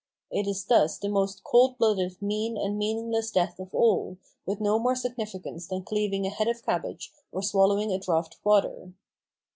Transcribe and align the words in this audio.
It 0.31 0.47
is 0.47 0.65
thus 0.65 0.97
the 0.97 1.09
most 1.09 1.43
cold 1.43 1.77
blooded 1.77 2.19
mean 2.23 2.57
and 2.57 2.75
meaningless 2.75 3.29
death 3.29 3.59
of 3.59 3.69
all, 3.75 4.17
with 4.47 4.59
no 4.59 4.79
more 4.79 4.95
significance 4.95 5.67
than 5.67 5.83
cleaving 5.83 6.25
a 6.25 6.31
head 6.31 6.47
of 6.47 6.65
cabbage 6.65 7.13
or 7.31 7.43
swallowing 7.43 7.91
a 7.91 7.99
draught 7.99 8.33
of 8.33 8.43
water. 8.43 8.93